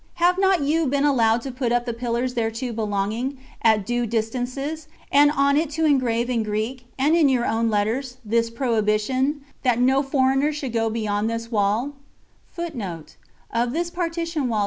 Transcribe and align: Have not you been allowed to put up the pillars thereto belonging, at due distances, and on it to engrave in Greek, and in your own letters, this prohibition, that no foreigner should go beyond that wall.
Have 0.15 0.39
not 0.39 0.61
you 0.61 0.87
been 0.87 1.05
allowed 1.05 1.41
to 1.41 1.51
put 1.51 1.71
up 1.71 1.85
the 1.85 1.93
pillars 1.93 2.33
thereto 2.33 2.73
belonging, 2.73 3.37
at 3.61 3.85
due 3.85 4.07
distances, 4.07 4.87
and 5.11 5.29
on 5.29 5.57
it 5.57 5.69
to 5.77 5.85
engrave 5.85 6.27
in 6.27 6.41
Greek, 6.41 6.87
and 6.97 7.15
in 7.15 7.29
your 7.29 7.45
own 7.45 7.69
letters, 7.69 8.17
this 8.25 8.49
prohibition, 8.49 9.41
that 9.61 9.79
no 9.79 10.01
foreigner 10.01 10.51
should 10.51 10.73
go 10.73 10.89
beyond 10.89 11.29
that 11.29 11.51
wall. 11.51 11.91